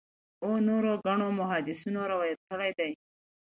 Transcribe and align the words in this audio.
او 0.43 0.51
نورو 0.67 0.91
ګڼو 1.05 1.27
محدِّثينو 1.39 2.01
روايت 2.11 2.39
کړی 2.49 2.71
دی 2.77 2.91